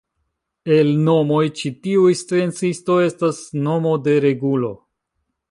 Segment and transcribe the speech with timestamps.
[0.77, 4.75] El nomoj ĉi tiuj sciencistoj estas nomo de regulo.